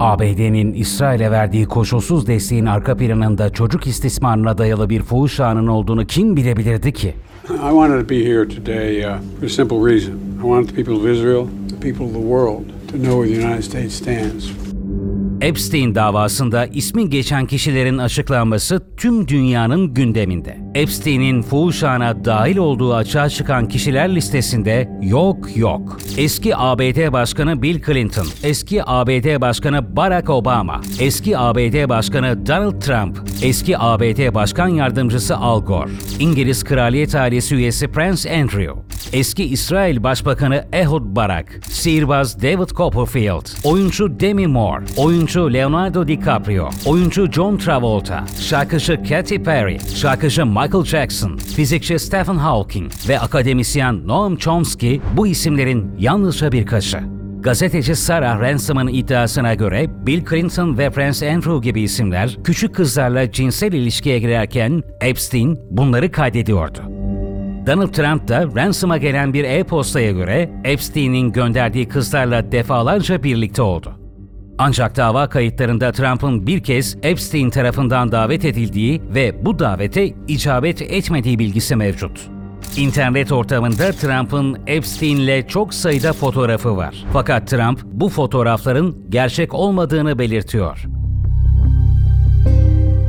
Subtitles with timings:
[0.00, 6.36] ABD'nin İsrail'e verdiği koşulsuz desteğin arka planında çocuk istismarına dayalı bir fuhuş ağının olduğunu kim
[6.36, 7.14] bilebilirdi ki?
[7.50, 10.12] I wanted to be here today uh, for a simple reason.
[10.38, 13.46] I wanted the people of Israel, the people of the world, to know where the
[13.46, 14.67] United States stands.
[15.40, 20.58] Epstein davasında ismi geçen kişilerin açıklanması tüm dünyanın gündeminde.
[20.74, 25.98] Epstein'in fuhuş ağına dahil olduğu açığa çıkan kişiler listesinde yok yok.
[26.16, 33.18] Eski ABD Başkanı Bill Clinton, eski ABD Başkanı Barack Obama, eski ABD Başkanı Donald Trump,
[33.42, 38.72] eski ABD Başkan Yardımcısı Al Gore, İngiliz Kraliyet Ailesi üyesi Prince Andrew,
[39.12, 47.32] eski İsrail Başbakanı Ehud Barak, sihirbaz David Copperfield, oyuncu Demi Moore, oyuncu Leonardo DiCaprio, oyuncu
[47.32, 55.00] John Travolta, şarkıcı Katy Perry, şarkıcı Michael Jackson, fizikçi Stephen Hawking ve akademisyen Noam Chomsky
[55.16, 56.98] bu isimlerin yalnızca birkaçı.
[57.40, 63.72] Gazeteci Sarah Ransom'ın iddiasına göre Bill Clinton ve Prince Andrew gibi isimler küçük kızlarla cinsel
[63.72, 66.97] ilişkiye girerken Epstein bunları kaydediyordu.
[67.68, 73.92] Donald Trump da Ransom'a gelen bir e-postaya göre Epstein'in gönderdiği kızlarla defalarca birlikte oldu.
[74.58, 81.38] Ancak dava kayıtlarında Trump'ın bir kez Epstein tarafından davet edildiği ve bu davete icabet etmediği
[81.38, 82.30] bilgisi mevcut.
[82.76, 87.04] İnternet ortamında Trump'ın Epstein'le çok sayıda fotoğrafı var.
[87.12, 90.84] Fakat Trump bu fotoğrafların gerçek olmadığını belirtiyor.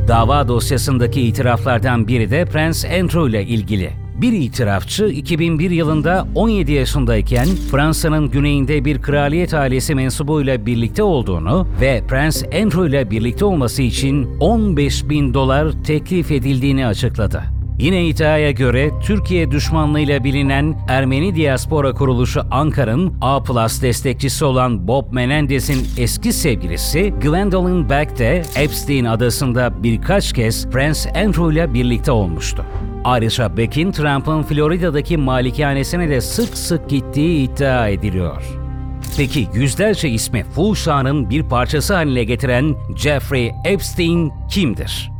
[0.08, 4.09] Dava dosyasındaki itiraflardan biri de Prince Andrew ile ilgili.
[4.20, 12.02] Bir itirafçı 2001 yılında 17 yaşındayken Fransa'nın güneyinde bir kraliyet ailesi mensubuyla birlikte olduğunu ve
[12.08, 17.42] Prince Andrew ile birlikte olması için 15 bin dolar teklif edildiğini açıkladı.
[17.78, 25.12] Yine iddiaya göre Türkiye düşmanlığıyla bilinen Ermeni diaspora kuruluşu Ankara'nın A Plus destekçisi olan Bob
[25.12, 32.64] Menendez'in eski sevgilisi Gwendolyn Beck de Epstein adasında birkaç kez Prince Andrew ile birlikte olmuştu.
[33.04, 38.42] Ayrıca Beck'in Trump'ın Florida'daki malikanesine de sık sık gittiği iddia ediliyor.
[39.16, 45.10] Peki yüzlerce ismi fuhuşanın bir parçası haline getiren Jeffrey Epstein kimdir?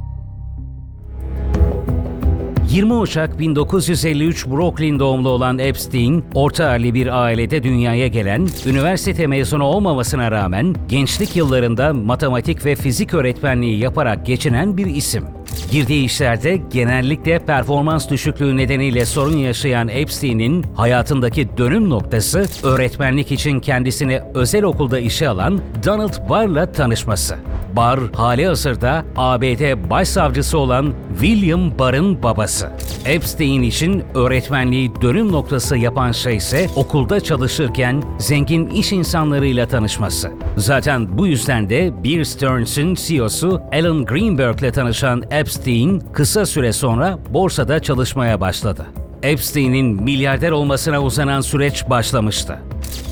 [2.70, 9.64] 20 Ocak 1953 Brooklyn doğumlu olan Epstein, orta halli bir ailede dünyaya gelen, üniversite mezunu
[9.64, 15.24] olmamasına rağmen gençlik yıllarında matematik ve fizik öğretmenliği yaparak geçinen bir isim.
[15.71, 24.21] Girdiği işlerde genellikle performans düşüklüğü nedeniyle sorun yaşayan Epstein'in hayatındaki dönüm noktası öğretmenlik için kendisini
[24.34, 27.37] özel okulda işe alan Donald Barr'la tanışması.
[27.76, 32.70] Barr, hali hazırda ABD başsavcısı olan William Barr'ın babası.
[33.04, 40.30] Epstein için öğretmenliği dönüm noktası yapan şey ise okulda çalışırken zengin iş insanlarıyla tanışması.
[40.56, 47.82] Zaten bu yüzden de Bear Stearns'ın CEO'su Alan Greenberg'le tanışan Epstein kısa süre sonra borsada
[47.82, 48.86] çalışmaya başladı.
[49.22, 52.59] Epstein'in milyarder olmasına uzanan süreç başlamıştı.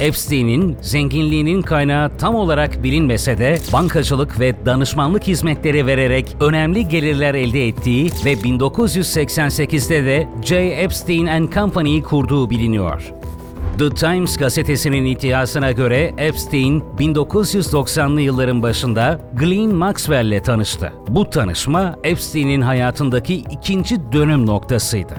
[0.01, 7.69] Epstein'in zenginliğinin kaynağı tam olarak bilinmese de bankacılık ve danışmanlık hizmetleri vererek önemli gelirler elde
[7.69, 10.57] ettiği ve 1988'de de J.
[10.57, 13.13] Epstein Company'yi kurduğu biliniyor.
[13.79, 20.93] The Times gazetesinin iddiasına göre Epstein 1990'lı yılların başında Ghislaine Maxwell ile tanıştı.
[21.09, 25.15] Bu tanışma Epstein'in hayatındaki ikinci dönüm noktasıydı.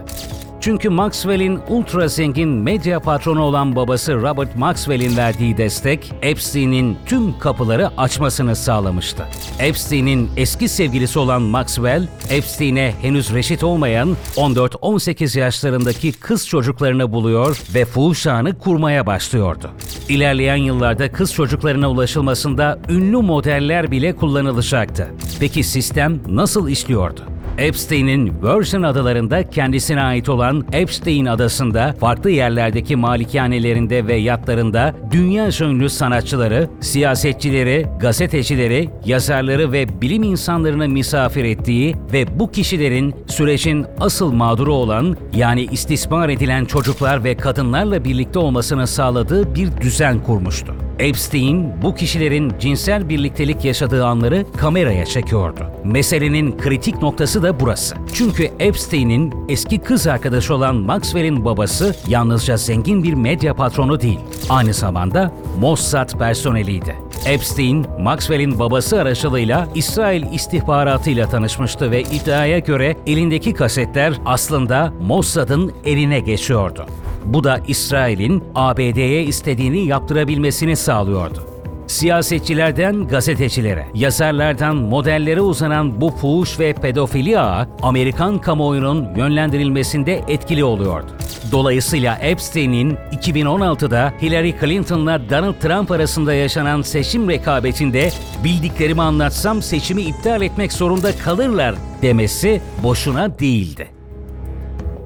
[0.62, 7.88] Çünkü Maxwell'in ultra zengin medya patronu olan babası Robert Maxwell'in verdiği destek Epstein'in tüm kapıları
[7.97, 9.25] açmasını sağlamıştı.
[9.59, 17.86] Epstein'in eski sevgilisi olan Maxwell, Epstein'e henüz reşit olmayan 14-18 yaşlarındaki kız çocuklarını buluyor ve
[17.86, 19.72] fuhuş ağını kurmaya başlıyordu.
[20.09, 25.08] İlerleyen yıllarda kız çocuklarına ulaşılmasında ünlü modeller bile kullanılacaktı.
[25.40, 27.38] Peki sistem nasıl işliyordu?
[27.59, 35.90] Epstein'in Virgin adalarında kendisine ait olan Epstein adasında farklı yerlerdeki malikanelerinde ve yatlarında dünya ünlü
[35.90, 44.73] sanatçıları, siyasetçileri, gazetecileri, yazarları ve bilim insanlarını misafir ettiği ve bu kişilerin sürecin asıl mağduru
[44.73, 50.89] olan yani istismar edilen çocuklar ve kadınlarla birlikte olmasını sağladığı bir düzen kurmuştu.
[50.99, 55.66] Epstein bu kişilerin cinsel birliktelik yaşadığı anları kameraya çekiyordu.
[55.84, 57.96] Meselenin kritik noktası da burası.
[58.13, 64.19] Çünkü Epstein'in eski kız arkadaşı olan Maxwell'in babası yalnızca zengin bir medya patronu değil,
[64.49, 66.96] aynı zamanda Mossad personeliydi.
[67.25, 76.19] Epstein, Maxwell'in babası aracılığıyla İsrail istihbaratıyla tanışmıştı ve iddiaya göre elindeki kasetler aslında Mossad'ın eline
[76.19, 76.85] geçiyordu.
[77.34, 81.43] Bu da İsrail'in ABD'ye istediğini yaptırabilmesini sağlıyordu.
[81.87, 91.11] Siyasetçilerden gazetecilere, yazarlardan modellere uzanan bu fuhuş ve pedofili ağı Amerikan kamuoyunun yönlendirilmesinde etkili oluyordu.
[91.52, 98.09] Dolayısıyla Epstein'in 2016'da Hillary Clinton'la Donald Trump arasında yaşanan seçim rekabetinde
[98.43, 103.98] bildiklerimi anlatsam seçimi iptal etmek zorunda kalırlar demesi boşuna değildi.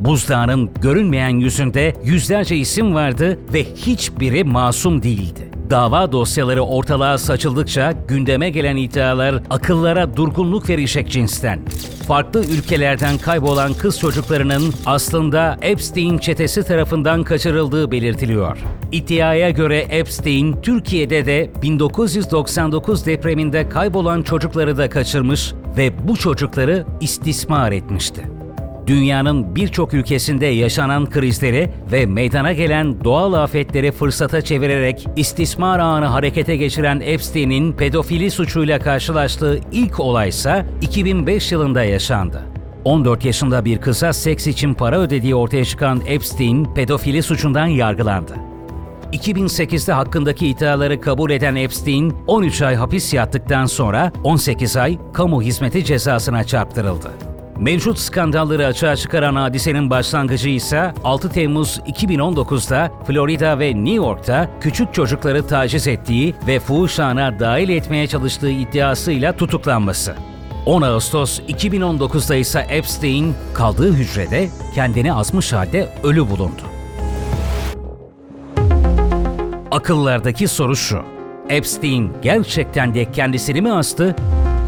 [0.06, 5.52] Buzdağının görünmeyen yüzünde yüzlerce isim vardı ve hiçbiri masum değildi.
[5.70, 11.60] Dava dosyaları ortalığa saçıldıkça gündeme gelen iddialar akıllara durgunluk verecek cinsten.
[12.08, 18.58] Farklı ülkelerden kaybolan kız çocuklarının aslında Epstein çetesi tarafından kaçırıldığı belirtiliyor.
[18.92, 27.72] İddiaya göre Epstein, Türkiye'de de 1999 depreminde kaybolan çocukları da kaçırmış ve bu çocukları istismar
[27.72, 28.33] etmişti
[28.88, 36.56] dünyanın birçok ülkesinde yaşanan krizleri ve meydana gelen doğal afetleri fırsata çevirerek istismar ağını harekete
[36.56, 42.42] geçiren Epstein'in pedofili suçuyla karşılaştığı ilk olaysa 2005 yılında yaşandı.
[42.86, 48.34] 14 yaşında bir kıza seks için para ödediği ortaya çıkan Epstein pedofili suçundan yargılandı.
[49.14, 55.86] 2008'de hakkındaki iddiaları kabul eden Epstein, 13 ay hapis yattıktan sonra 18 ay kamu hizmeti
[55.86, 57.33] cezasına çarptırıldı.
[57.60, 64.94] Mevcut skandalları açığa çıkaran hadisenin başlangıcı ise 6 Temmuz 2019'da Florida ve New York'ta küçük
[64.94, 70.16] çocukları taciz ettiği ve fuhuşana dahil etmeye çalıştığı iddiasıyla tutuklanması.
[70.66, 76.62] 10 Ağustos 2019'da ise Epstein kaldığı hücrede kendini asmış halde ölü bulundu.
[79.72, 81.02] Akıllardaki soru şu.
[81.50, 84.16] Epstein gerçekten de kendisini mi astı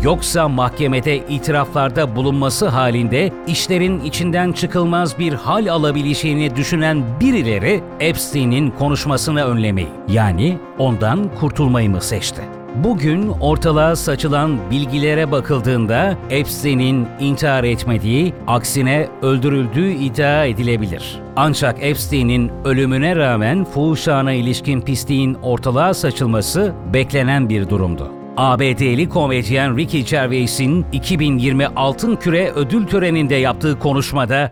[0.03, 9.43] yoksa mahkemede itiraflarda bulunması halinde işlerin içinden çıkılmaz bir hal alabileceğini düşünen birileri Epstein'in konuşmasını
[9.45, 12.41] önlemeyi yani ondan kurtulmayı mı seçti?
[12.83, 21.19] Bugün ortalığa saçılan bilgilere bakıldığında Epstein'in intihar etmediği, aksine öldürüldüğü iddia edilebilir.
[21.35, 28.24] Ancak Epstein'in ölümüne rağmen fuhuşana ilişkin pisliğin ortalığa saçılması beklenen bir durumdu.
[28.37, 34.51] ABD'li komedyen Ricky Gervais'in 2020 Altın Küre ödül töreninde yaptığı konuşmada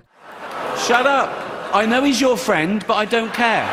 [0.78, 1.30] Shut up.
[1.84, 3.66] I know he's your friend, but I don't care.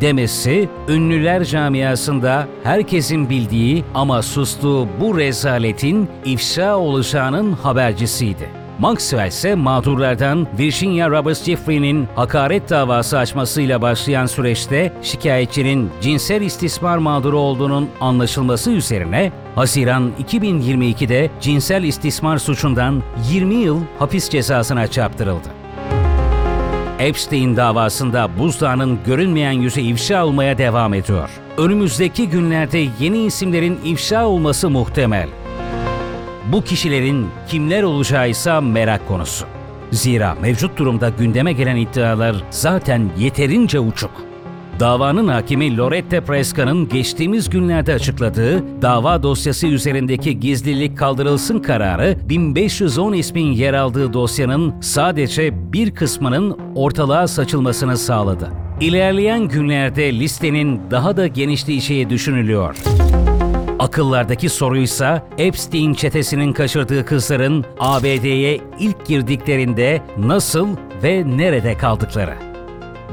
[0.00, 8.63] demesi ünlüler camiasında herkesin bildiği ama sustuğu bu rezaletin ifşa olacağının habercisiydi.
[8.78, 17.38] Maxwell ise mağdurlardan Virginia Roberts Jeffrey'nin hakaret davası açmasıyla başlayan süreçte şikayetçinin cinsel istismar mağduru
[17.38, 25.48] olduğunun anlaşılması üzerine Haziran 2022'de cinsel istismar suçundan 20 yıl hapis cezasına çarptırıldı.
[26.98, 31.30] Epstein davasında buzdağının görünmeyen yüzü ifşa olmaya devam ediyor.
[31.56, 35.28] Önümüzdeki günlerde yeni isimlerin ifşa olması muhtemel.
[36.52, 39.46] Bu kişilerin kimler olacağı ise merak konusu.
[39.90, 44.10] Zira mevcut durumda gündeme gelen iddialar zaten yeterince uçuk.
[44.80, 53.52] Davanın hakimi Loretta Presca'nın geçtiğimiz günlerde açıkladığı dava dosyası üzerindeki gizlilik kaldırılsın kararı 1510 ismin
[53.52, 58.50] yer aldığı dosyanın sadece bir kısmının ortalığa saçılmasını sağladı.
[58.80, 62.76] İlerleyen günlerde listenin daha da genişleyeceği düşünülüyor.
[63.84, 70.68] Akıllardaki soruysa Epstein çetesinin kaçırdığı kızların ABD'ye ilk girdiklerinde nasıl
[71.02, 72.34] ve nerede kaldıkları.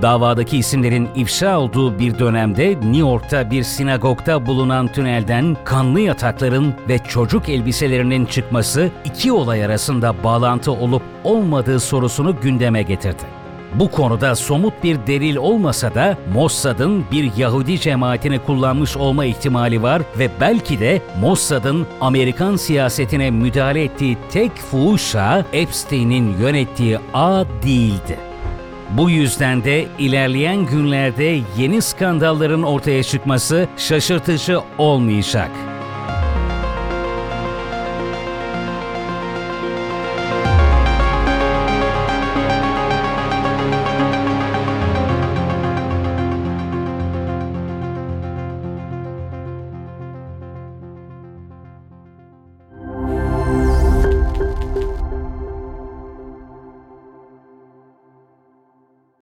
[0.01, 6.97] Davadaki isimlerin ifşa olduğu bir dönemde New York'ta bir sinagogda bulunan tünelden kanlı yatakların ve
[6.97, 13.40] çocuk elbiselerinin çıkması iki olay arasında bağlantı olup olmadığı sorusunu gündeme getirdi.
[13.75, 20.01] Bu konuda somut bir delil olmasa da Mossad'ın bir Yahudi cemaatini kullanmış olma ihtimali var
[20.19, 28.19] ve belki de Mossad'ın Amerikan siyasetine müdahale ettiği tek fuhuşa Epstein'in yönettiği ağ değildi.
[28.97, 35.70] Bu yüzden de ilerleyen günlerde yeni skandalların ortaya çıkması şaşırtıcı olmayacak.